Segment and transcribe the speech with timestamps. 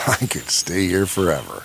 [0.06, 1.62] I could stay here forever.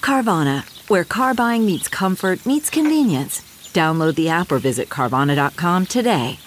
[0.00, 3.40] Carvana, where car buying meets comfort, meets convenience.
[3.72, 6.38] Download the app or visit Carvana.com today.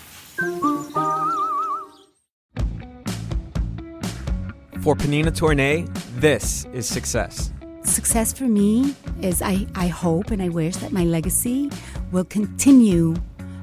[4.82, 7.52] For Pnina Tornai, this is success.
[7.84, 11.72] Success for me is I, I hope and I wish that my legacy
[12.12, 13.16] will continue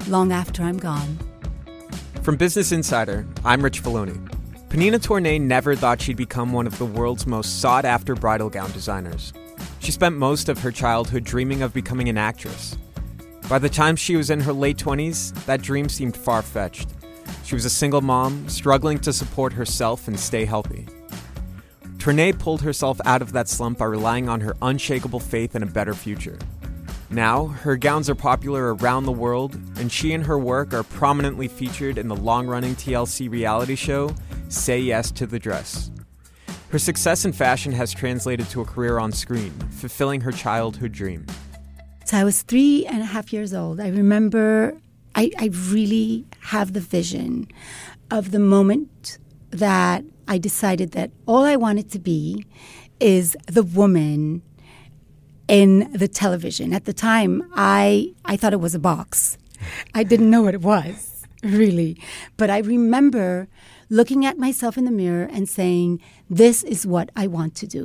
[0.09, 1.19] long after I'm gone.
[2.23, 4.32] From Business Insider, I'm Rich Feloni.
[4.73, 8.73] Pnina Tornai never thought she'd become one of the world's most sought after bridal gown
[8.73, 9.35] designers.
[9.81, 12.79] She spent most of her childhood dreaming of becoming an actress.
[13.51, 16.89] By the time she was in her late 20s, that dream seemed far fetched.
[17.45, 20.87] She was a single mom, struggling to support herself and stay healthy.
[21.99, 25.67] Tornai pulled herself out of that slump by relying on her unshakable faith in a
[25.67, 26.39] better future.
[27.11, 31.47] Now, her gowns are popular around the world, and she and her work are prominently
[31.47, 34.15] featured in the long running TLC reality show,
[34.53, 35.91] Say Yes to the Dress.
[36.71, 41.25] Her success in fashion has translated to a career on screen, fulfilling her childhood dream.
[42.05, 43.81] So I was three and a half years old.
[43.81, 44.77] I remember
[45.15, 47.49] I, I really have the vision
[48.11, 49.17] of the moment
[49.51, 52.45] that I decided that all I wanted to be
[53.01, 54.43] is the woman
[55.49, 56.75] in the television.
[56.75, 59.39] At the time, I I thought it was a box.
[59.95, 61.99] I didn't know what it was, really.
[62.37, 63.49] But I remember
[63.99, 65.89] looking at myself in the mirror and saying,
[66.41, 67.83] "This is what I want to do."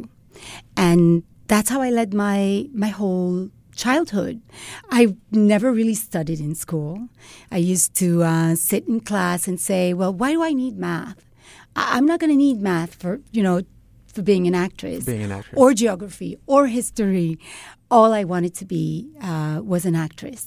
[0.85, 3.49] And that's how I led my my whole
[3.83, 4.35] childhood.
[4.99, 5.01] I
[5.31, 6.93] never really studied in school.
[7.51, 11.19] I used to uh, sit in class and say, "Well, why do I need math?
[11.75, 13.57] I- I'm not going to need math for you know
[14.13, 15.57] for being an actress, Being an actress.
[15.61, 17.37] or geography, or history.
[17.97, 18.85] All I wanted to be
[19.29, 20.41] uh, was an actress,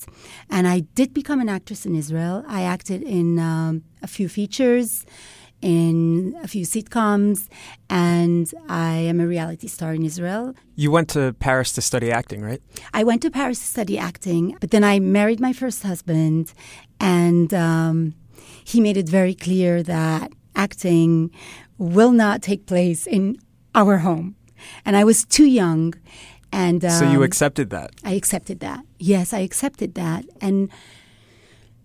[0.55, 2.37] and I did become an actress in Israel.
[2.59, 3.73] I acted in um,
[4.03, 4.89] a few features.
[5.63, 7.49] In a few sitcoms,
[7.91, 10.55] and I am a reality star in Israel.
[10.75, 12.63] You went to Paris to study acting, right?
[12.95, 16.55] I went to Paris to study acting, but then I married my first husband,
[16.99, 18.15] and um,
[18.65, 21.31] he made it very clear that acting
[21.77, 23.37] will not take place in
[23.75, 24.37] our home.
[24.87, 25.93] And I was too young,
[26.53, 27.91] and um, so you accepted that.
[28.03, 28.85] I accepted that.
[28.99, 30.25] Yes, I accepted that.
[30.41, 30.71] And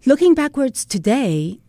[0.05, 1.59] looking backwards today,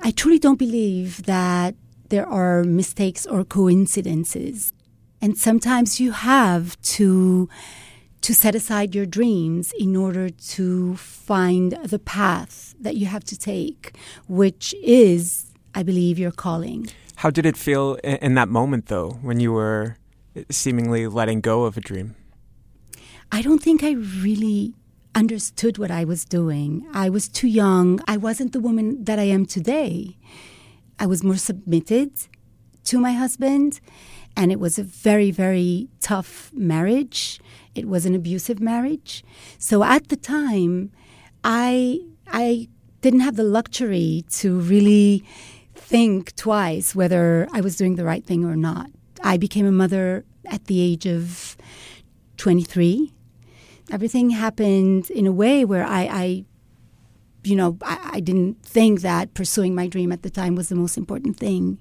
[0.00, 1.74] I truly don't believe that
[2.08, 4.72] there are mistakes or coincidences.
[5.20, 7.48] And sometimes you have to
[8.22, 13.38] to set aside your dreams in order to find the path that you have to
[13.38, 13.96] take,
[14.26, 16.88] which is, I believe, your calling.
[17.16, 19.96] How did it feel in that moment, though, when you were
[20.50, 22.16] seemingly letting go of a dream?
[23.30, 24.74] I don't think I really
[25.16, 26.86] understood what I was doing.
[26.92, 28.00] I was too young.
[28.06, 30.18] I wasn't the woman that I am today.
[30.98, 32.12] I was more submitted
[32.84, 33.80] to my husband,
[34.36, 37.40] and it was a very, very tough marriage.
[37.74, 39.24] It was an abusive marriage.
[39.58, 40.92] So at the time,
[41.42, 42.68] I I
[43.00, 45.24] didn't have the luxury to really
[45.74, 48.90] think twice whether I was doing the right thing or not.
[49.22, 51.56] I became a mother at the age of
[52.36, 53.12] 23
[53.90, 56.44] everything happened in a way where I, I
[57.44, 60.74] you know, I, I didn't think that pursuing my dream at the time was the
[60.74, 61.78] most important thing.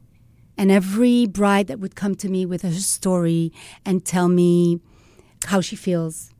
[0.57, 3.51] And every bride that would come to me with her story
[3.83, 4.79] and tell me
[5.47, 6.31] how she feels,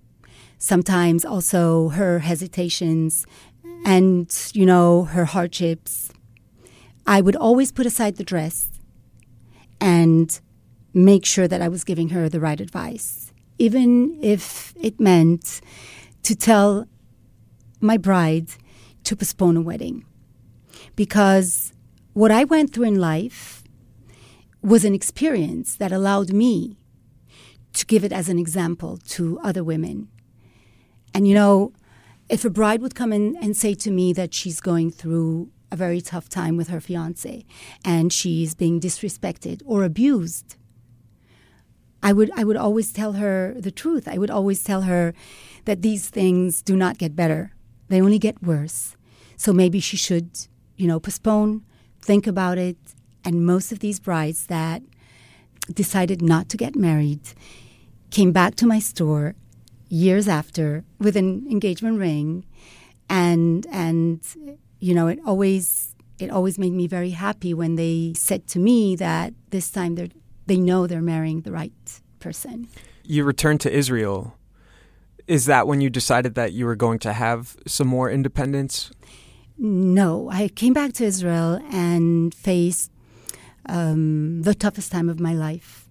[0.58, 3.26] sometimes also her hesitations
[3.84, 6.12] and, you know, her hardships,
[7.06, 8.70] I would always put aside the dress
[9.82, 10.40] and
[10.94, 15.62] make sure that I was giving her the right advice even if it meant
[16.24, 16.88] to tell
[17.82, 18.50] my bride
[19.04, 20.06] to postpone a wedding.
[20.96, 21.74] Because
[22.14, 23.64] what I went through in life
[24.62, 26.78] was an experience that allowed me
[27.74, 30.08] to give it as an example to other women.
[31.14, 31.74] And you know,
[32.30, 35.76] if a bride would come in and say to me that she's going through a
[35.76, 37.46] very tough time with her fiance
[37.84, 40.56] and she's being disrespected or abused,
[42.04, 44.08] I would I would always tell her the truth.
[44.08, 45.14] I would always tell her
[45.66, 47.52] that these things do not get better.
[47.90, 48.96] They only get worse.
[49.38, 50.48] So maybe she should,
[50.78, 51.64] you know, postpone,
[52.02, 52.78] think about it.
[53.24, 54.82] And most of these brides that
[55.74, 57.22] decided not to get married
[58.12, 59.36] came back to my store
[59.90, 62.46] years after with an engagement ring
[63.10, 64.22] and and
[64.80, 68.96] you know it always it always made me very happy when they said to me
[68.96, 70.10] that this time they
[70.48, 72.68] they know they're marrying the right person.
[73.04, 74.36] You returned to Israel.
[75.28, 78.92] Is that when you decided that you were going to have some more independence?
[79.58, 82.92] No, I came back to Israel and faced
[83.68, 85.88] um, the toughest time of my life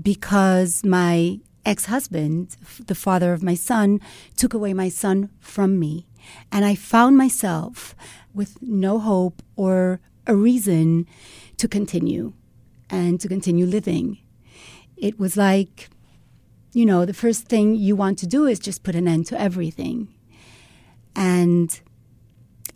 [0.00, 2.56] because my ex husband,
[2.86, 4.00] the father of my son,
[4.36, 6.06] took away my son from me.
[6.50, 7.94] And I found myself
[8.34, 11.06] with no hope or a reason
[11.56, 12.32] to continue
[12.90, 14.18] and to continue living.
[14.96, 15.90] It was like,
[16.72, 19.40] you know, the first thing you want to do is just put an end to
[19.40, 20.14] everything.
[21.14, 21.78] And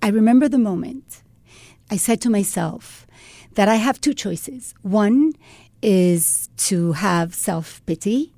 [0.03, 1.23] I remember the moment
[1.91, 3.07] I said to myself
[3.55, 4.75] that I have two choices.
[4.83, 5.33] One
[5.83, 8.33] is to have self pity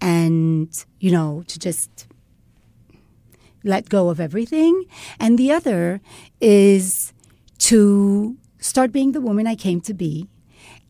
[0.00, 0.68] and,
[0.98, 2.06] you know, to just
[3.64, 4.84] let go of everything.
[5.20, 6.00] And the other
[6.40, 7.12] is
[7.58, 10.28] to start being the woman I came to be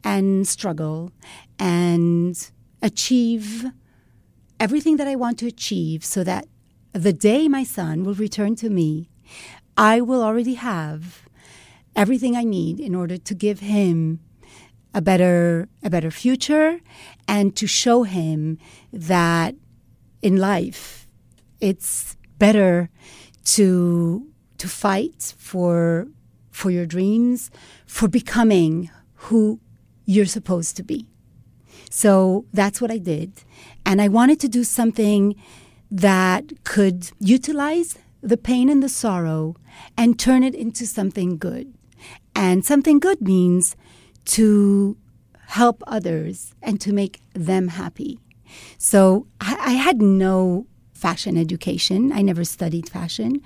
[0.04, 1.12] and struggle
[1.58, 2.50] and
[2.80, 3.66] achieve
[4.58, 6.46] everything that I want to achieve so that
[6.92, 9.08] the day my son will return to me,
[9.76, 11.22] I will already have
[11.96, 14.20] everything I need in order to give him
[14.94, 16.80] a better a better future
[17.26, 18.58] and to show him
[18.92, 19.54] that
[20.20, 21.08] in life
[21.60, 22.90] it's better
[23.44, 24.26] to
[24.58, 26.06] to fight for
[26.50, 27.50] for your dreams
[27.86, 29.60] for becoming who
[30.04, 31.06] you're supposed to be
[31.90, 33.32] so that's what I did
[33.84, 35.34] and I wanted to do something
[35.90, 39.56] that could utilize the pain and the sorrow
[39.96, 41.74] and turn it into something good
[42.34, 43.76] and something good means
[44.24, 44.96] to
[45.48, 48.18] help others and to make them happy.
[48.78, 52.12] So I, I, had no fashion education.
[52.12, 53.42] I never studied fashion.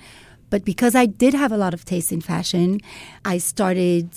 [0.50, 2.80] But because I did have a lot of taste in fashion,
[3.24, 4.10] I started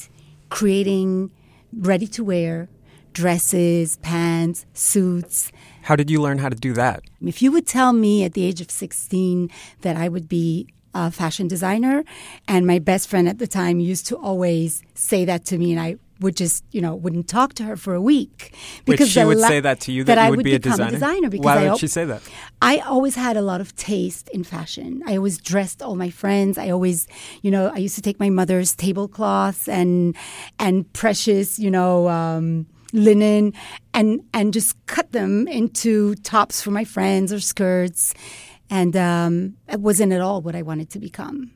[0.49, 1.31] creating
[1.73, 2.69] ready to wear
[3.13, 5.51] dresses, pants, suits.
[5.83, 7.01] How did you learn how to do that?
[7.21, 9.49] If you would tell me at the age of 16
[9.81, 12.03] that I would be a fashion designer.
[12.47, 15.79] And my best friend at the time used to always say that to me, and
[15.79, 18.53] I would just, you know, wouldn't talk to her for a week
[18.85, 20.55] because Wait, she would la- say that to you that, that you would, would be
[20.55, 20.89] a designer.
[20.89, 22.21] A designer because Why I, would she say that?
[22.61, 25.01] I always had a lot of taste in fashion.
[25.05, 26.57] I always dressed all my friends.
[26.57, 27.07] I always,
[27.41, 30.15] you know, I used to take my mother's tablecloths and
[30.57, 32.09] and precious, you know.
[32.09, 33.53] Um, linen
[33.93, 38.15] and and just cut them into tops for my friends or skirts
[38.69, 41.51] and um, it wasn't at all what I wanted to become.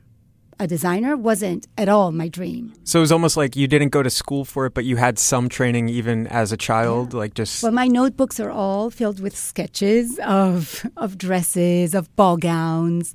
[0.60, 2.72] A designer wasn't at all my dream.
[2.84, 5.18] So it was almost like you didn't go to school for it, but you had
[5.18, 7.18] some training even as a child, yeah.
[7.18, 7.62] like just.
[7.62, 13.14] Well, my notebooks are all filled with sketches of of dresses, of ball gowns,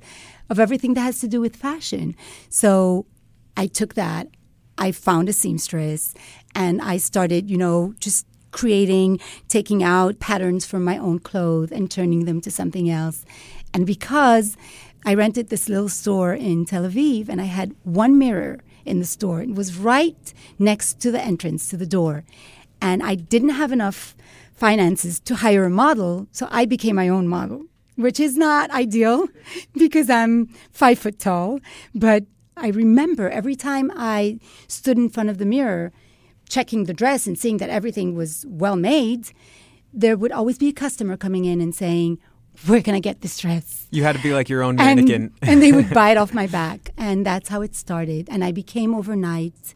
[0.50, 2.14] of everything that has to do with fashion.
[2.48, 3.06] So
[3.56, 4.28] I took that,
[4.78, 6.14] I found a seamstress,
[6.54, 11.90] and I started, you know, just creating, taking out patterns from my own clothes and
[11.90, 13.24] turning them to something else.
[13.72, 14.56] And because
[15.04, 19.04] I rented this little store in Tel Aviv and I had one mirror in the
[19.04, 22.24] store, it was right next to the entrance to the door.
[22.80, 24.16] And I didn't have enough
[24.54, 27.64] finances to hire a model, so I became my own model,
[27.96, 29.28] which is not ideal
[29.74, 31.60] because I'm five foot tall.
[31.94, 32.24] But
[32.56, 35.92] I remember every time I stood in front of the mirror,
[36.48, 39.30] checking the dress and seeing that everything was well made,
[39.92, 42.18] there would always be a customer coming in and saying,
[42.66, 43.86] where can I get this dress?
[43.90, 45.32] You had to be like your own mannequin.
[45.40, 46.90] And, and they would buy it off my back.
[46.96, 48.28] And that's how it started.
[48.30, 49.74] And I became overnight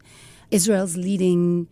[0.51, 1.67] Israel's leading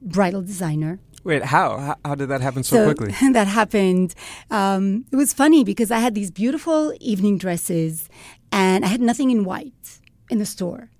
[0.00, 0.98] bridal designer.
[1.24, 1.78] Wait, how?
[1.78, 1.96] how?
[2.04, 3.14] How did that happen so, so quickly?
[3.32, 4.14] that happened.
[4.50, 8.08] Um, it was funny because I had these beautiful evening dresses
[8.50, 10.00] and I had nothing in white
[10.30, 10.90] in the store.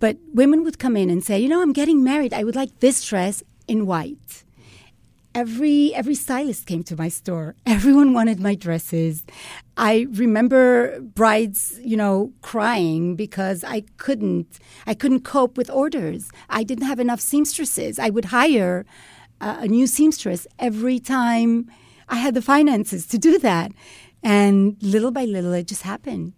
[0.00, 2.32] But women would come in and say, you know, I'm getting married.
[2.32, 4.44] I would like this dress in white
[5.38, 7.54] every every stylist came to my store.
[7.76, 9.24] Everyone wanted my dresses.
[9.76, 16.22] I remember brides, you know, crying because I couldn't I couldn't cope with orders.
[16.50, 17.98] I didn't have enough seamstresses.
[18.06, 18.84] I would hire
[19.40, 21.70] uh, a new seamstress every time
[22.08, 23.70] I had the finances to do that.
[24.24, 26.32] And little by little, it just happened.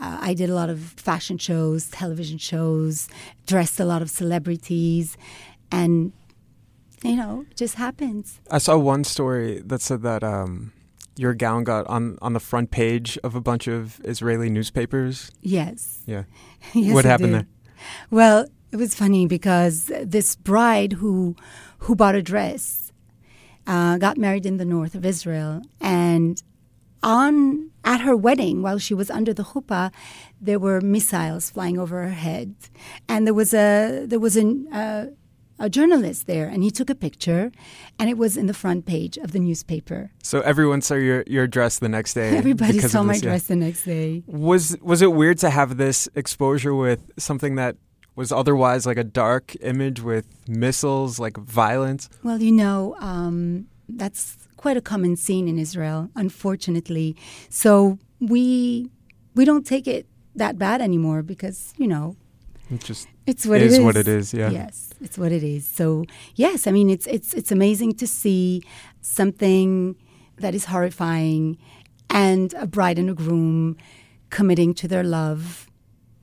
[0.00, 0.78] Uh, I did a lot of
[1.10, 3.08] fashion shows, television shows,
[3.46, 5.16] dressed a lot of celebrities,
[5.72, 6.12] and
[7.02, 8.40] you know, it just happens.
[8.50, 10.72] I saw one story that said that um,
[11.16, 15.30] your gown got on on the front page of a bunch of Israeli newspapers.
[15.42, 16.02] Yes.
[16.06, 16.24] Yeah.
[16.74, 17.46] yes what happened there?
[18.10, 21.36] Well, it was funny because this bride who
[21.78, 22.92] who bought a dress
[23.66, 26.42] uh, got married in the north of Israel, and
[27.02, 29.92] on at her wedding, while she was under the chuppah,
[30.40, 32.54] there were missiles flying over her head,
[33.08, 35.06] and there was a there was an, uh,
[35.58, 37.50] a journalist there, and he took a picture,
[37.98, 40.10] and it was in the front page of the newspaper.
[40.22, 42.36] So everyone saw your your dress the next day.
[42.42, 43.28] Everybody saw my this, yeah.
[43.30, 44.22] dress the next day.
[44.26, 47.76] Was was it weird to have this exposure with something that
[48.14, 52.08] was otherwise like a dark image with missiles, like violence?
[52.24, 57.16] Well, you know, um, that's quite a common scene in Israel, unfortunately.
[57.48, 58.90] So we
[59.34, 62.16] we don't take it that bad anymore because you know
[62.70, 63.84] It just it's what is it is.
[63.84, 64.34] what it is.
[64.34, 64.50] Yeah.
[64.50, 65.66] Yes, it's what it is.
[65.66, 68.62] So yes, I mean it's it's it's amazing to see
[69.00, 69.96] something
[70.36, 71.58] that is horrifying
[72.10, 73.76] and a bride and a groom
[74.30, 75.68] committing to their love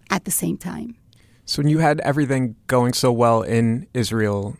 [0.09, 0.95] at the same time.
[1.45, 4.57] So when you had everything going so well in Israel,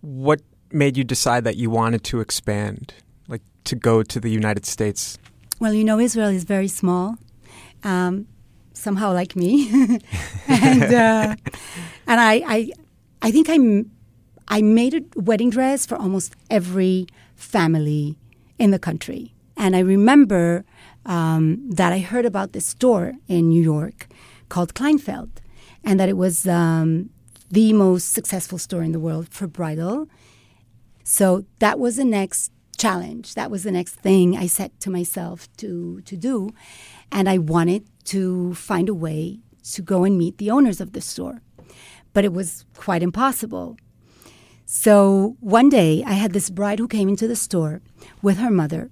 [0.00, 2.92] what made you decide that you wanted to expand,
[3.28, 5.18] like to go to the United States?
[5.58, 7.16] Well, you know, Israel is very small,
[7.82, 8.26] um,
[8.74, 9.68] somehow like me,
[10.48, 11.34] and uh,
[12.06, 12.70] and I, I
[13.22, 13.84] I think I,
[14.48, 18.16] I made a wedding dress for almost every family
[18.58, 20.64] in the country, and I remember
[21.06, 24.08] um, that I heard about this store in New York
[24.48, 25.30] called Kleinfeld,
[25.84, 27.10] and that it was um,
[27.50, 30.08] the most successful store in the world for bridal.
[31.04, 33.34] So that was the next challenge.
[33.34, 36.50] That was the next thing I set to myself to to do,
[37.10, 39.40] and I wanted to find a way
[39.72, 41.42] to go and meet the owners of the store,
[42.18, 43.76] but it was quite impossible.
[44.66, 47.80] So one day I had this bride who came into the store
[48.22, 48.90] with her mother,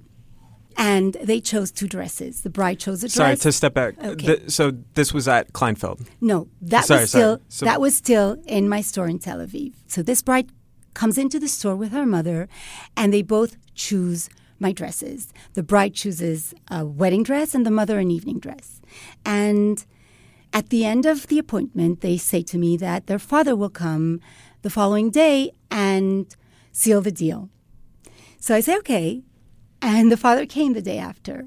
[0.76, 2.42] and they chose two dresses.
[2.42, 3.14] The bride chose a dress.
[3.14, 3.94] Sorry to step back.
[3.98, 4.26] Okay.
[4.26, 4.64] Th- so
[4.94, 6.06] this was at Kleinfeld.
[6.20, 9.72] No, that Sorry, was still So- that was still in my store in Tel Aviv.
[9.88, 10.52] So this bride
[10.94, 12.48] comes into the store with her mother,
[12.96, 14.28] and they both choose
[14.60, 15.32] my dresses.
[15.54, 18.80] The bride chooses a wedding dress, and the mother an evening dress.
[19.24, 19.84] And
[20.52, 24.20] at the end of the appointment, they say to me that their father will come
[24.62, 26.34] the following day and
[26.72, 27.50] seal the deal.
[28.38, 29.22] So I say, okay.
[29.82, 31.46] And the father came the day after.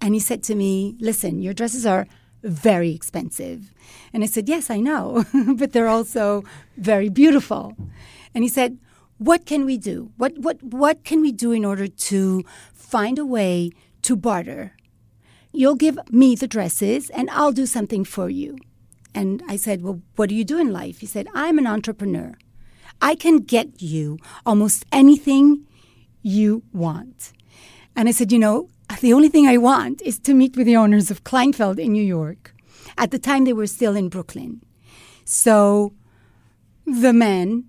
[0.00, 2.06] And he said to me, Listen, your dresses are
[2.42, 3.72] very expensive.
[4.12, 5.24] And I said, Yes, I know,
[5.56, 6.44] but they're also
[6.76, 7.76] very beautiful.
[8.34, 8.78] And he said,
[9.18, 10.12] What can we do?
[10.16, 14.72] What, what, what can we do in order to find a way to barter?
[15.58, 18.58] You'll give me the dresses and I'll do something for you.
[19.12, 21.00] And I said, Well, what do you do in life?
[21.00, 22.38] He said, I'm an entrepreneur.
[23.02, 25.66] I can get you almost anything
[26.22, 27.32] you want.
[27.96, 28.68] And I said, You know,
[29.00, 32.04] the only thing I want is to meet with the owners of Kleinfeld in New
[32.04, 32.54] York.
[32.96, 34.62] At the time, they were still in Brooklyn.
[35.24, 35.92] So
[36.86, 37.64] the man,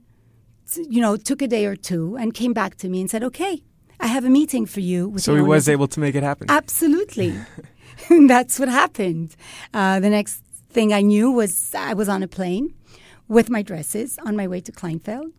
[0.76, 3.64] you know, took a day or two and came back to me and said, Okay,
[4.00, 5.10] I have a meeting for you.
[5.10, 6.52] With So he was able to make it happen.
[6.52, 7.34] Absolutely.
[8.28, 9.36] That's what happened.
[9.74, 12.74] Uh, the next thing I knew was I was on a plane
[13.28, 15.34] with my dresses on my way to Kleinfeld.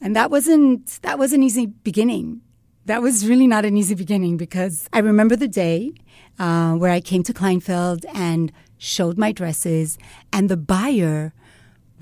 [0.00, 2.42] And that wasn't that was an easy beginning.
[2.86, 5.92] That was really not an easy beginning because I remember the day
[6.38, 9.96] uh, where I came to Kleinfeld and showed my dresses,
[10.32, 11.32] and the buyer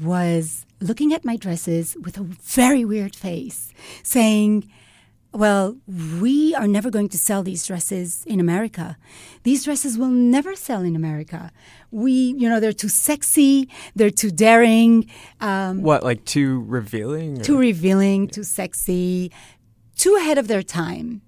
[0.01, 4.71] was looking at my dresses with a very weird face, saying,
[5.33, 5.77] well,
[6.21, 8.97] we are never going to sell these dresses in America.
[9.45, 11.53] These dresses will never sell in America.
[11.91, 15.09] We, you know, they're too sexy, they're too daring,
[15.41, 17.41] um, what, like too revealing?
[17.41, 19.31] or- too revealing, too sexy,
[19.97, 21.23] too ahead of their time.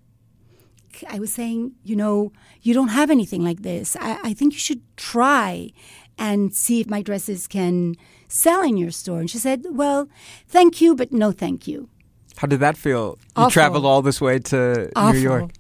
[1.08, 3.96] I was saying, you know, you don't have anything like this.
[4.00, 5.70] I, I think you should try
[6.18, 7.96] and see if my dresses can
[8.28, 9.20] sell in your store.
[9.20, 10.08] And she said, well,
[10.46, 11.88] thank you, but no thank you.
[12.36, 13.18] How did that feel?
[13.36, 15.12] You traveled all this way to awful.
[15.12, 15.50] New York.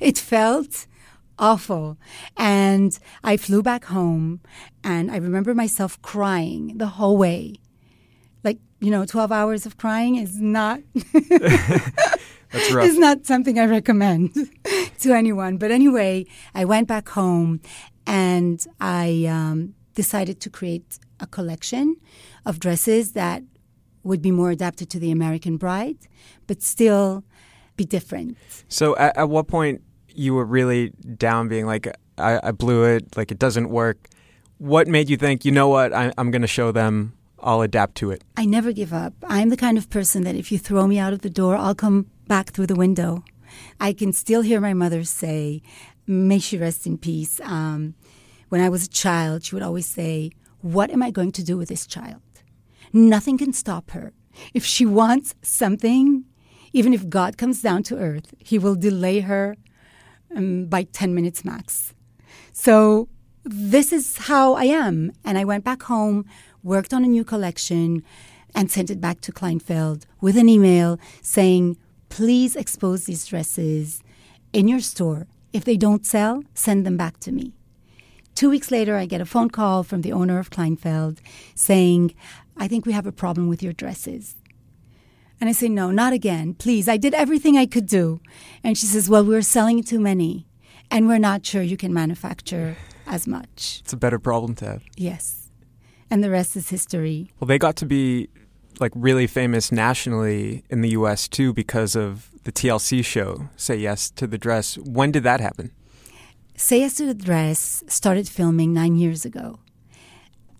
[0.00, 0.86] It felt
[1.38, 1.96] awful.
[2.36, 4.40] And I flew back home
[4.82, 7.56] and I remember myself crying the whole way.
[8.42, 10.80] Like, you know, 12 hours of crying is not
[12.54, 12.86] That's rough.
[12.86, 14.34] is not something I recommend
[15.00, 15.56] to anyone.
[15.56, 17.60] But anyway, I went back home
[18.06, 21.96] and I um, decided to create a collection
[22.46, 23.42] of dresses that
[24.04, 25.96] would be more adapted to the American bride,
[26.46, 27.24] but still
[27.76, 28.36] be different.
[28.68, 33.16] So at, at what point you were really down, being like, I, I blew it,
[33.16, 34.08] like it doesn't work.
[34.58, 37.96] What made you think, you know what, I, I'm going to show them, I'll adapt
[37.96, 38.22] to it?
[38.36, 39.14] I never give up.
[39.26, 41.74] I'm the kind of person that if you throw me out of the door, I'll
[41.74, 43.24] come back through the window.
[43.80, 45.62] I can still hear my mother say,
[46.06, 47.40] may she rest in peace.
[47.42, 47.94] Um,
[48.48, 50.30] when I was a child, she would always say,
[50.60, 52.22] What am I going to do with this child?
[52.94, 54.12] Nothing can stop her.
[54.54, 56.24] If she wants something,
[56.72, 59.56] even if God comes down to earth, he will delay her
[60.34, 61.92] um, by 10 minutes max.
[62.52, 63.08] So
[63.42, 65.10] this is how I am.
[65.24, 66.24] And I went back home,
[66.62, 68.04] worked on a new collection,
[68.54, 71.76] and sent it back to Kleinfeld with an email saying,
[72.10, 74.04] please expose these dresses
[74.52, 75.26] in your store.
[75.52, 77.54] If they don't sell, send them back to me.
[78.34, 81.18] Two weeks later, I get a phone call from the owner of Kleinfeld
[81.54, 82.14] saying,
[82.56, 84.36] I think we have a problem with your dresses.
[85.40, 86.54] And I say, No, not again.
[86.54, 88.20] Please, I did everything I could do.
[88.62, 90.46] And she says, Well, we're selling too many,
[90.90, 93.80] and we're not sure you can manufacture as much.
[93.80, 94.82] It's a better problem to have.
[94.96, 95.50] Yes.
[96.10, 97.30] And the rest is history.
[97.40, 98.28] Well, they got to be
[98.80, 104.10] like really famous nationally in the US too because of the TLC show, Say Yes
[104.12, 104.76] to the Dress.
[104.78, 105.72] When did that happen?
[106.56, 109.58] Say Yes to the Dress started filming nine years ago,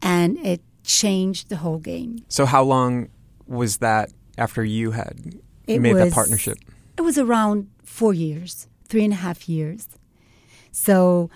[0.02, 2.24] and it changed the whole game.
[2.28, 3.08] So, how long
[3.46, 6.58] was that after you had It made that partnership?
[6.96, 9.88] It was around four years, three and a half years.
[10.74, 11.30] So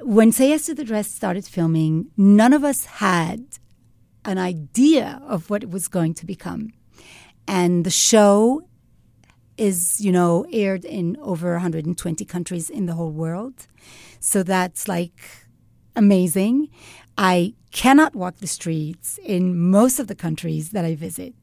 [0.00, 3.44] when Say Yes to the Dress started filming, none of us had
[4.24, 6.72] an idea of what it was going to become.
[7.46, 8.66] And the show
[9.56, 13.68] is, you know, aired in over 120 countries in the whole world.
[14.18, 15.20] So that's like
[15.94, 16.68] amazing.
[17.18, 21.34] I cannot walk the streets in most of the countries that I visit.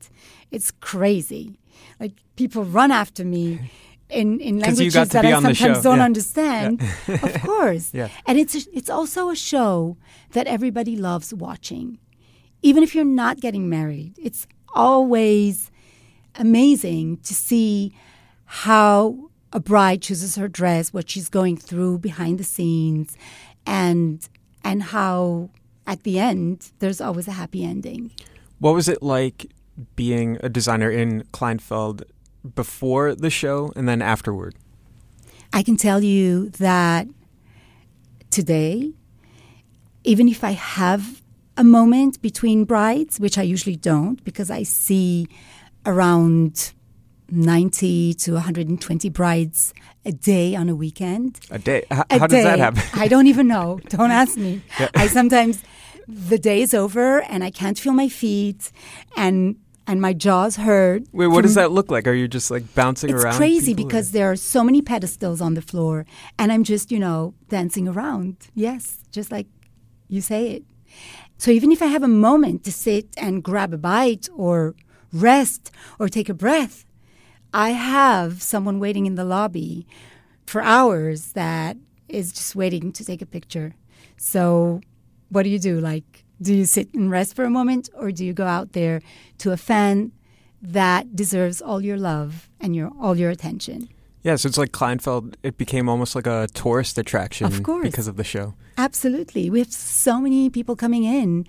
[0.51, 1.59] It's crazy.
[1.99, 3.59] Like people run after me
[4.09, 6.05] in, in languages that I sometimes don't Yeah.
[6.05, 6.81] understand.
[7.07, 7.93] of course.
[7.93, 8.09] Yeah.
[8.27, 9.97] And it's a, it's also a show
[10.31, 11.97] that everybody loves watching.
[12.61, 15.69] Even if you're not getting married, it's always
[16.35, 17.93] amazing to see
[18.45, 23.15] how a bride chooses her dress, what she's going through behind the scenes,
[23.65, 24.27] and
[24.63, 25.49] and how
[25.87, 28.11] at the end there's always a happy ending.
[28.59, 29.51] What was it like
[29.95, 32.03] being a designer in Kleinfeld
[32.55, 34.55] before the show and then afterward?
[35.51, 37.07] I can tell you that
[38.31, 38.91] today,
[40.03, 41.21] even if I have
[41.55, 45.27] a moment between brides, which I usually don't because I see
[45.85, 46.73] around
[47.29, 49.73] 90 to 120 brides
[50.05, 51.39] a day on a weekend.
[51.51, 51.83] A day.
[51.91, 52.81] H- A how does that happen?
[52.99, 53.79] I don't even know.
[53.89, 54.61] Don't ask me.
[54.95, 55.63] I sometimes
[56.07, 58.71] the day is over and I can't feel my feet
[59.15, 61.03] and and my jaws hurt.
[61.11, 62.07] Wait, what does that look like?
[62.07, 63.31] Are you just like bouncing it's around?
[63.33, 66.05] It's crazy people, or- because there are so many pedestals on the floor
[66.39, 69.47] and i'm just you know dancing around yes just like
[70.07, 70.63] you say it
[71.37, 74.73] so even if i have a moment to sit and grab a bite or
[75.11, 76.85] rest or take a breath
[77.53, 79.85] i have someone waiting in the lobby
[80.45, 81.77] for hours that
[82.09, 83.75] is just waiting to take a picture
[84.17, 84.81] so
[85.29, 88.25] what do you do like do you sit and rest for a moment or do
[88.25, 89.01] you go out there
[89.37, 90.11] to a fan
[90.61, 93.89] that deserves all your love and your all your attention.
[94.23, 95.35] Yeah, so it's like Kleinfeld.
[95.43, 97.83] It became almost like a tourist attraction Of course.
[97.83, 98.53] because of the show.
[98.77, 99.49] Absolutely.
[99.49, 101.45] We have so many people coming in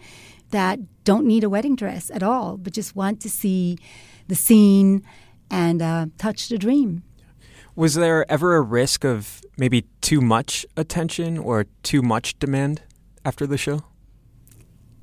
[0.51, 3.79] that don't need a wedding dress at all, but just want to see
[4.27, 5.05] the scene
[5.51, 7.03] and uh, touch the dream.
[7.77, 12.83] Was there ever a risk of maybe too much attention or too much demand
[13.25, 13.83] after the show?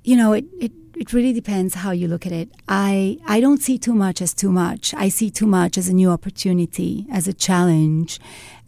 [0.03, 2.49] You know, it, it, it really depends how you look at it.
[2.67, 4.93] I, I don't see too much as too much.
[4.93, 8.19] I see too much as a new opportunity, as a challenge,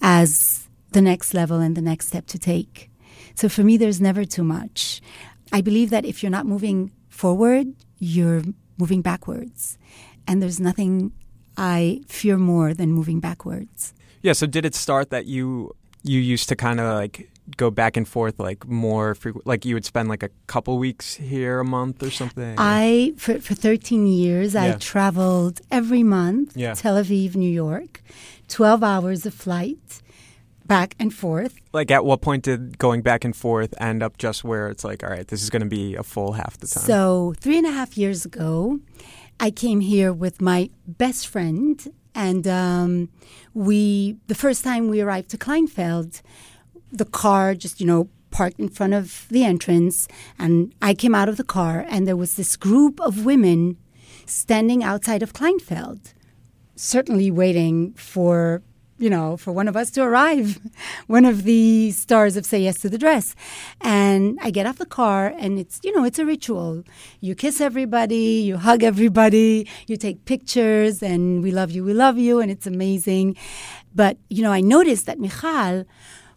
[0.01, 2.91] as the next level and the next step to take.
[3.35, 5.01] So for me, there's never too much.
[5.51, 7.67] I believe that if you're not moving forward,
[7.99, 8.43] you're
[8.77, 9.77] moving backwards.
[10.27, 11.13] And there's nothing
[11.57, 13.93] I fear more than moving backwards.
[14.21, 14.33] Yeah.
[14.33, 18.07] So did it start that you you used to kind of like go back and
[18.07, 22.01] forth like more frequent, like you would spend like a couple weeks here a month
[22.01, 22.55] or something?
[22.57, 26.73] I for for 13 years I traveled every month Yeah.
[26.73, 28.01] Tel Aviv, New York,
[28.47, 30.01] 12 hours of flight
[30.65, 31.55] back and forth.
[31.73, 35.03] like at what point did going back and forth end up just where it's like,
[35.03, 36.83] all right, this is going to be a full half the time?
[36.83, 38.79] So three and a half years ago,
[39.39, 43.09] I came here with my best friend, and um,
[43.53, 46.21] we the first time we arrived to Kleinfeld,
[46.91, 50.07] the car just you know parked in front of the entrance,
[50.39, 53.77] and I came out of the car, and there was this group of women
[54.25, 56.13] standing outside of Kleinfeld,
[56.75, 58.61] certainly waiting for
[59.03, 60.61] you know, for one of us to arrive,
[61.07, 63.35] one of the stars of Say Yes to the Dress.
[63.81, 66.85] And I get off the car, and it's, you know, it's a ritual.
[67.19, 72.17] You kiss everybody, you hug everybody, you take pictures, and we love you, we love
[72.17, 73.35] you, and it's amazing.
[73.93, 75.83] But, you know, I noticed that Michal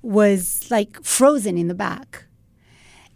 [0.02, 2.24] was like frozen in the back.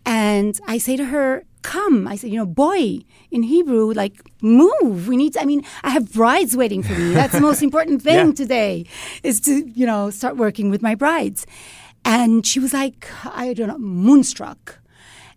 [0.07, 2.07] And I say to her, come.
[2.09, 5.09] I said, you know, boy in Hebrew, like move.
[5.09, 7.13] We need to, I mean, I have brides waiting for me.
[7.15, 8.33] That's the most important thing yeah.
[8.33, 8.87] today
[9.23, 11.47] is to, you know, start working with my brides.
[12.05, 14.79] And she was like, I don't know, moonstruck.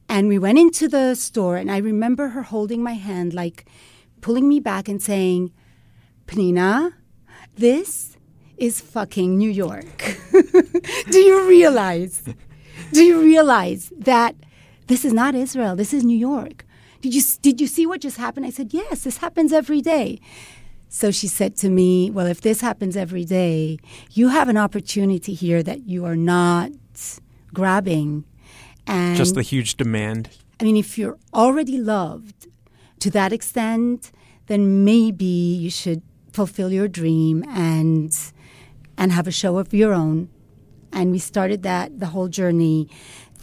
[0.09, 3.65] And we went into the store and I remember her holding my hand, like
[4.21, 5.51] pulling me back and saying,
[6.27, 6.93] Pnina,
[7.55, 8.17] this
[8.57, 10.17] is fucking New York.
[11.09, 12.23] do you realize?
[12.91, 14.35] Do you realize that
[14.87, 15.75] this is not Israel.
[15.75, 16.65] This is New York.
[17.01, 18.45] Did you, did you see what just happened?
[18.45, 20.19] I said, Yes, this happens every day.
[20.89, 23.79] So she said to me, Well, if this happens every day,
[24.11, 26.71] you have an opportunity here that you are not
[27.53, 28.25] grabbing.
[28.87, 30.29] And just the huge demand.
[30.59, 32.47] I mean, if you're already loved
[32.99, 34.11] to that extent,
[34.47, 38.15] then maybe you should fulfill your dream and
[38.97, 40.29] and have a show of your own.
[40.91, 42.87] And we started that the whole journey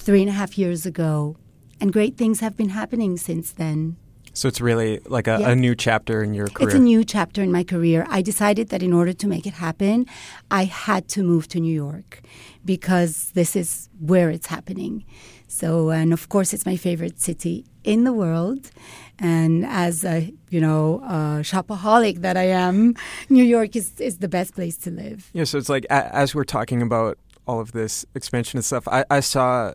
[0.00, 1.36] three and a half years ago,
[1.80, 3.96] and great things have been happening since then.
[4.32, 5.50] So it's really like a, yeah.
[5.50, 6.68] a, new chapter in your career.
[6.68, 8.06] It's a new chapter in my career.
[8.08, 10.06] I decided that in order to make it happen,
[10.50, 12.20] I had to move to New York
[12.64, 15.04] because this is where it's happening.
[15.48, 18.70] So, and of course, it's my favorite city in the world.
[19.18, 22.94] And as a you know a shopaholic that I am,
[23.28, 25.28] New York is is the best place to live.
[25.32, 25.44] Yeah.
[25.44, 29.20] So it's like as we're talking about all of this expansion and stuff, I, I
[29.20, 29.74] saw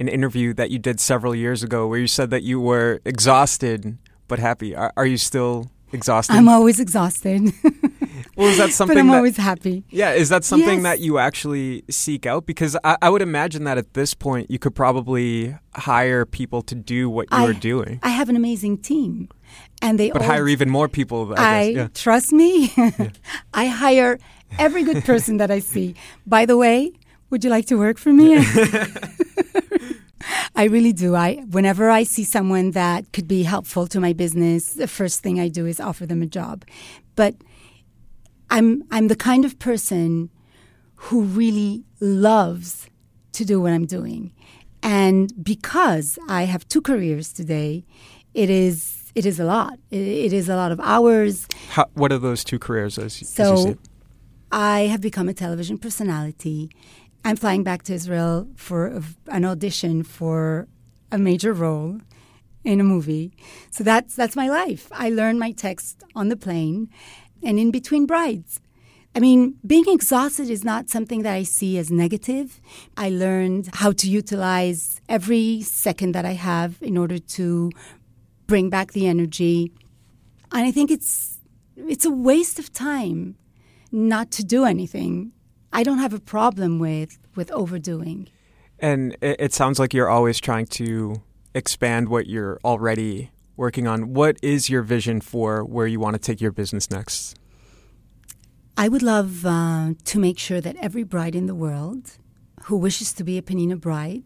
[0.00, 3.98] an interview that you did several years ago where you said that you were exhausted
[4.28, 4.74] but happy.
[4.74, 6.34] Are, are you still exhausted?
[6.34, 7.52] I'm always exhausted.
[8.36, 8.96] well, is that something?
[8.96, 9.84] but I'm that, always happy.
[9.90, 10.82] Yeah, is that something yes.
[10.82, 12.46] that you actually seek out?
[12.46, 16.74] Because I, I, would imagine that at this point you could probably hire people to
[16.74, 18.00] do what you I, are doing.
[18.02, 19.28] I have an amazing team,
[19.82, 21.34] and they but hire even more people.
[21.36, 21.88] I, I yeah.
[21.94, 22.72] trust me.
[22.76, 23.10] yeah.
[23.52, 24.18] I hire
[24.58, 25.94] every good person that I see.
[26.26, 26.92] By the way,
[27.34, 28.36] would you like to work for me?
[30.54, 31.16] I really do.
[31.16, 35.40] I whenever I see someone that could be helpful to my business, the first thing
[35.40, 36.64] I do is offer them a job.
[37.16, 37.34] But
[38.50, 40.30] I'm I'm the kind of person
[40.94, 42.86] who really loves
[43.32, 44.32] to do what I'm doing.
[44.84, 47.84] And because I have two careers today,
[48.32, 49.80] it is it is a lot.
[49.90, 51.48] it, it is a lot of hours.
[51.70, 53.76] How, what are those two careers as, so, as
[54.52, 56.70] I have become a television personality
[57.24, 60.68] I'm flying back to Israel for an audition for
[61.10, 61.98] a major role
[62.64, 63.32] in a movie.
[63.70, 64.88] So that's that's my life.
[64.92, 66.90] I learn my text on the plane
[67.42, 68.60] and in between brides.
[69.16, 72.60] I mean, being exhausted is not something that I see as negative.
[72.96, 77.70] I learned how to utilize every second that I have in order to
[78.46, 79.72] bring back the energy.
[80.52, 81.38] And I think it's
[81.76, 83.36] it's a waste of time
[83.92, 85.32] not to do anything
[85.74, 88.28] I don't have a problem with with overdoing.
[88.78, 91.22] And it, sounds like you're always trying to
[91.54, 94.14] expand what you're already working on.
[94.14, 97.36] What is your vision for where you want to take your business next?
[98.76, 102.18] I would love uh, to make sure that every bride in the world
[102.64, 104.24] who wishes to be a Pnina bride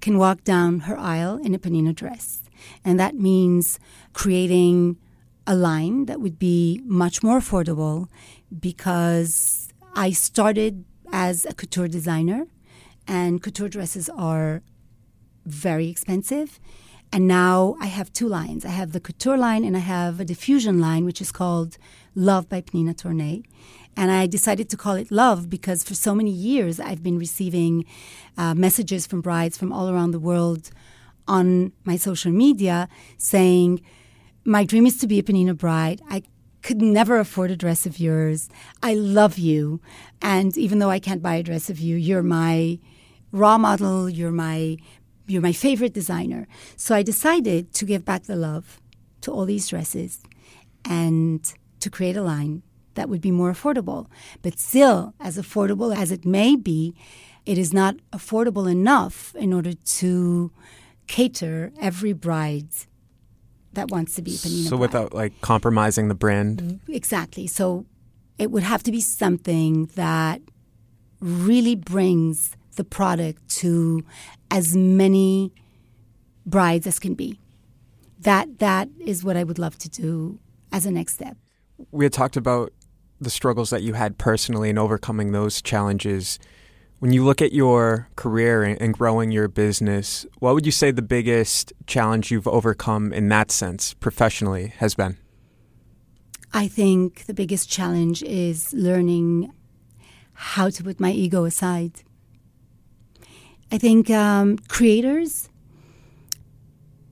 [0.00, 2.42] can walk down her aisle in a Pnina dress.
[2.84, 3.78] And that means
[4.12, 4.96] creating
[5.46, 8.08] a line that would be much more affordable
[8.60, 12.46] because I started as a couture designer,
[13.06, 14.62] and couture dresses are
[15.46, 16.60] very expensive.
[17.12, 18.64] And now I have two lines.
[18.64, 21.78] I have the couture line and I have a diffusion line, which is called
[22.14, 23.44] Love by Pnina Tornai.
[23.96, 27.86] And I decided to call it Love because for so many years I've been receiving
[28.36, 30.70] uh, messages from brides from all around the world
[31.26, 33.80] on my social media saying,
[34.44, 36.02] My dream is to be a Pnina bride.
[36.10, 36.22] I
[36.68, 38.50] could never afford a dress of yours.
[38.82, 39.80] I love you.
[40.20, 42.78] And even though I can't buy a dress of you, you're my
[43.32, 44.76] raw model, you're my
[45.26, 46.46] you're my favorite designer.
[46.76, 48.82] So I decided to give back the love
[49.22, 50.20] to all these dresses
[50.84, 51.40] and
[51.80, 52.62] to create a line
[52.96, 54.06] that would be more affordable.
[54.42, 56.94] But still, as affordable as it may be,
[57.46, 60.52] it is not affordable enough in order to
[61.06, 62.86] cater every bride's
[63.78, 64.68] that wants to be Pnina.
[64.68, 66.62] So without like compromising the brand.
[66.62, 66.92] Mm-hmm.
[66.92, 67.46] Exactly.
[67.46, 67.86] So
[68.36, 70.42] it would have to be something that
[71.20, 74.04] really brings the product to
[74.50, 75.52] as many
[76.44, 77.38] brides as can be.
[78.20, 80.40] That that is what I would love to do
[80.72, 81.36] as a next step.
[81.92, 82.72] We had talked about
[83.20, 86.40] the struggles that you had personally and overcoming those challenges.
[87.00, 91.00] When you look at your career and growing your business, what would you say the
[91.00, 95.16] biggest challenge you've overcome in that sense professionally has been?
[96.52, 99.52] I think the biggest challenge is learning
[100.32, 102.02] how to put my ego aside.
[103.70, 105.48] I think um, creators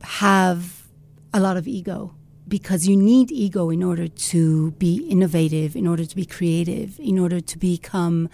[0.03, 0.89] have
[1.33, 2.13] a lot of ego
[2.49, 7.21] because you need ego in order to be innovative, in order to be creative, in
[7.21, 8.29] order to become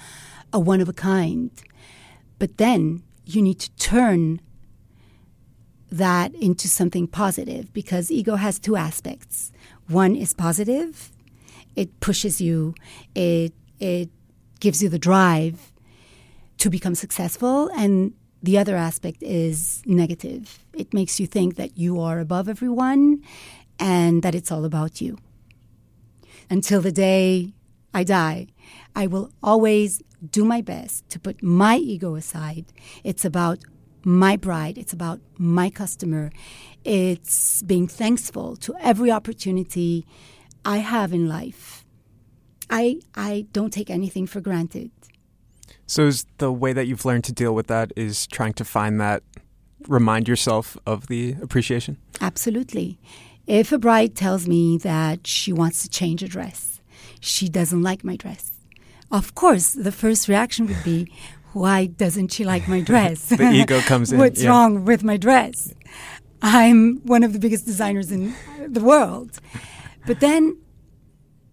[0.53, 1.51] a one of a kind.
[2.39, 4.41] But then you need to turn
[5.91, 9.53] that into something positive because ego has two aspects.
[9.89, 11.13] One is positive,
[11.77, 12.75] it pushes you,
[13.15, 14.09] it, it
[14.61, 15.73] gives you the drive
[16.59, 20.65] to become successful, and the other aspect is negative.
[20.73, 23.23] It makes you think that you are above everyone
[23.79, 25.19] and that it's all about you.
[26.49, 27.53] Until the day
[27.95, 28.49] I die,
[28.97, 32.67] I will always do my best to put my ego aside.
[33.05, 33.59] It's about
[34.05, 36.31] my bride, it's about my customer.
[36.85, 40.05] It's being thankful to every opportunity
[40.65, 41.85] I have in life.
[42.71, 44.91] I, I don't take anything for granted.
[45.87, 49.01] So, is the way that you've learned to deal with that is trying to find
[49.01, 49.23] that,
[49.89, 51.99] remind yourself of the appreciation?
[52.21, 52.99] Absolutely.
[53.47, 56.81] If a bride tells me that she wants to change a dress,
[57.21, 58.52] she doesn't like my dress,
[59.13, 61.13] of course, the first reaction would be,
[61.53, 63.29] why doesn't she like my dress?
[63.29, 64.19] the ego comes in.
[64.19, 64.49] What's yeah.
[64.51, 65.73] wrong with my dress?
[66.41, 68.35] I'm one of the biggest designers in
[68.67, 69.39] the world.
[70.07, 70.57] But then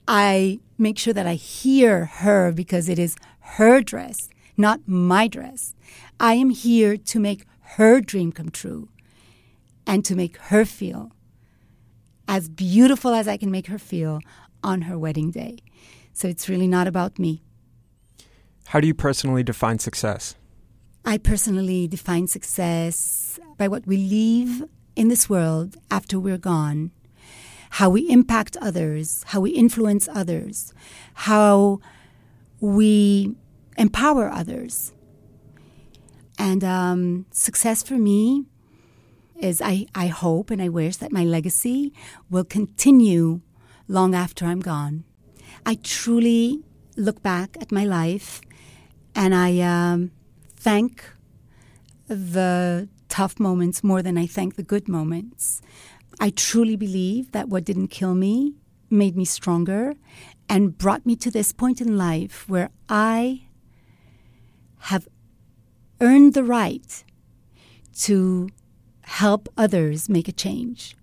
[0.07, 5.75] I make sure that I hear her because it is her dress, not my dress.
[6.19, 7.45] I am here to make
[7.75, 8.89] her dream come true
[9.85, 11.11] and to make her feel
[12.27, 14.21] as beautiful as I can make her feel
[14.63, 15.59] on her wedding day.
[16.13, 17.41] So it's really not about me.
[18.69, 20.35] How do you personally define success?
[21.03, 24.63] I personally define success by what we leave
[24.95, 26.91] in this world after we're gone,
[27.71, 30.71] how we impact others, how we influence others,
[31.15, 31.79] how
[32.59, 33.33] we
[33.75, 34.93] empower others.
[36.37, 38.45] And um, success for me
[39.39, 41.91] is I, I hope and I wish that my legacy
[42.29, 43.41] will continue
[43.87, 45.05] long after I'm gone.
[45.65, 46.61] I truly
[46.95, 48.41] look back at my life
[49.15, 50.11] and I um,
[50.55, 51.03] thank
[52.07, 55.61] the tough moments more than I thank the good moments.
[56.19, 58.55] I truly believe that what didn't kill me
[58.89, 59.93] made me stronger
[60.47, 63.43] and brought me to this point in life where I
[64.79, 65.07] have
[66.01, 67.03] earned the right
[67.99, 68.49] to
[69.01, 70.95] help others make a change.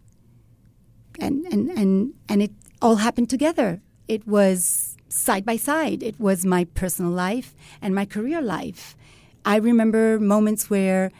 [1.21, 3.81] And, and, and, and it all happened together.
[4.09, 6.02] It was side by side.
[6.02, 8.96] It was my personal life and my career life.
[9.44, 11.11] I remember moments where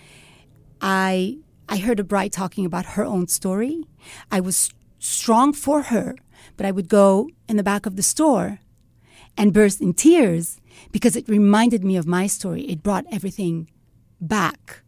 [0.81, 3.85] I, I heard a bride talking about her own story.
[4.31, 6.17] I was strong for her,
[6.57, 8.59] but I would go in the back of the store
[9.37, 10.61] and burst in tears
[10.93, 12.63] because it reminded me of my story.
[12.63, 13.71] It brought everything
[14.21, 14.83] back.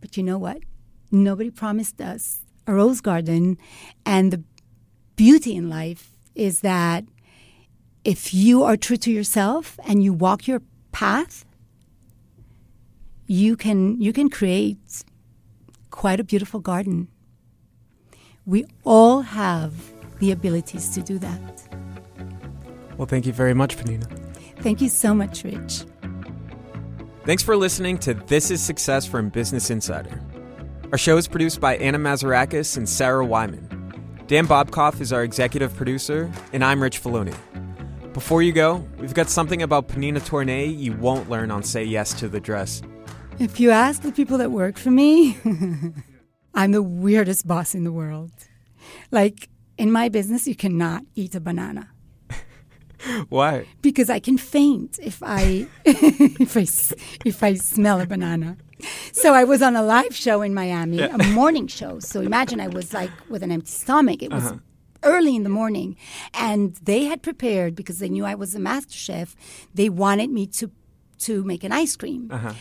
[0.00, 0.58] But you know what?
[1.10, 3.58] Nobody promised us a rose garden.
[4.04, 4.42] And the
[5.14, 7.04] beauty in life is that
[8.06, 11.44] if you are true to yourself and you walk your path,
[13.26, 15.04] you can you can create
[15.90, 17.08] quite a beautiful garden.
[18.46, 19.74] We all have
[20.20, 21.68] the abilities to do that.
[22.96, 24.06] Well, thank you very much, Pnina.
[24.60, 25.84] Thank you so much, Rich.
[27.24, 30.22] Thanks for listening to This is Success from Business Insider.
[30.92, 33.66] Our show is produced by Anna Mazarakis and Sarah Wyman.
[34.28, 37.34] Dan Bobkoff is our executive producer, and I'm Rich Feloni.
[38.16, 42.14] Before you go, we've got something about Pnina Tornai you won't learn on Say Yes
[42.14, 42.80] to the Dress.
[43.38, 45.36] If you ask the people that work for me,
[46.54, 48.32] I'm the weirdest boss in the world.
[49.10, 51.90] Like, in my business, you cannot eat a banana.
[53.28, 53.66] Why?
[53.82, 56.66] Because I can faint if I if I
[57.26, 58.56] if I smell a banana.
[59.12, 61.14] So I was on a live show in Miami, yeah.
[61.14, 62.00] a morning show.
[62.00, 64.22] So imagine I was like with an empty stomach.
[64.22, 64.58] It was uh-huh.
[65.02, 65.96] Early in the morning,
[66.34, 69.36] and they had prepared because they knew I was a master chef.
[69.74, 70.70] They wanted me to
[71.18, 72.28] to make an ice cream.
[72.30, 72.52] Uh-huh.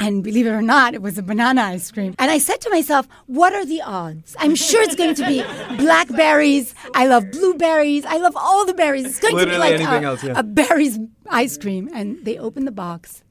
[0.00, 2.14] And believe it or not, it was a banana ice cream.
[2.18, 4.34] And I said to myself, what are the odds?
[4.38, 5.42] I'm sure it's going to be
[5.78, 6.74] blackberries.
[6.94, 8.04] I love blueberries.
[8.04, 9.06] I love all the berries.
[9.06, 10.34] It's going Literally to be like a, else, yeah.
[10.36, 10.98] a berries
[11.30, 11.88] ice cream.
[11.94, 13.22] And they opened the box.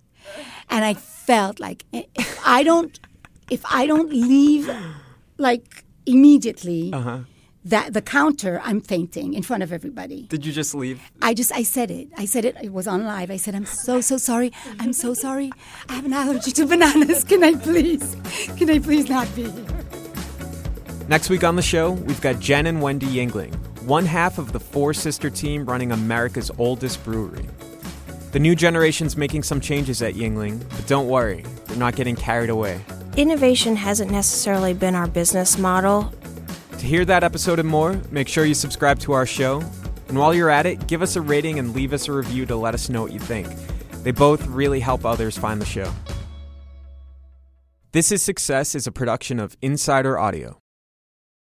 [0.69, 2.97] And I felt like if I don't,
[3.51, 4.71] if I don't leave
[5.37, 7.19] like immediately, uh-huh.
[7.65, 10.23] That the counter, I'm fainting in front of everybody.
[10.23, 11.01] Did you just leave?
[11.21, 12.09] I just I said it.
[12.17, 12.57] I said it.
[12.61, 13.31] It was on live.
[13.31, 14.51] I said, "I'm so so sorry.
[14.79, 15.51] I'm so sorry.
[15.87, 17.23] I have an allergy to bananas.
[17.23, 18.17] Can I please?
[18.57, 19.85] Can I please not be here?"
[21.07, 23.53] Next week on the show, we've got Jen and Wendy Yuengling
[23.85, 27.47] one half of the four sister team running America's oldest brewery.
[28.31, 32.49] The new generation's making some changes at Yuengling but don't worry, they're not getting carried
[32.49, 32.81] away.
[33.17, 36.11] Innovation hasn't necessarily been our business model.
[36.83, 39.63] To hear that episode and more, make sure you subscribe to our show.
[40.09, 42.57] And while you're at it, give us a rating and leave us a review to
[42.57, 43.47] let us know what you think.
[44.03, 45.89] They both really help others find the show.
[47.93, 50.62] This is Success is a production of Insider Audio.